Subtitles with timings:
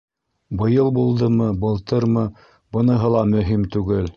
[0.61, 2.25] Быйыл булдымы, былтырмы,
[2.79, 4.09] быныһы ла мөһим түгел.